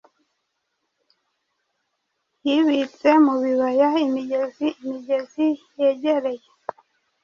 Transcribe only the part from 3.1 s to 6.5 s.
mubibaya imigezi-imigezi yegereye